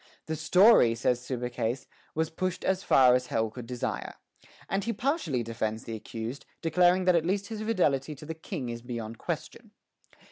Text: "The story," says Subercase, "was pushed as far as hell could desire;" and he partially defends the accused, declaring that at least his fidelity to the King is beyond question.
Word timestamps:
"The 0.25 0.35
story," 0.35 0.95
says 0.95 1.19
Subercase, 1.19 1.85
"was 2.15 2.31
pushed 2.31 2.65
as 2.65 2.81
far 2.81 3.13
as 3.13 3.27
hell 3.27 3.51
could 3.51 3.67
desire;" 3.67 4.15
and 4.67 4.83
he 4.83 4.93
partially 4.93 5.43
defends 5.43 5.83
the 5.83 5.95
accused, 5.95 6.43
declaring 6.63 7.05
that 7.05 7.15
at 7.15 7.23
least 7.23 7.49
his 7.49 7.61
fidelity 7.61 8.15
to 8.15 8.25
the 8.25 8.33
King 8.33 8.69
is 8.69 8.81
beyond 8.81 9.19
question. 9.19 9.73